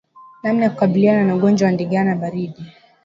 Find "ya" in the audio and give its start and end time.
0.63-0.69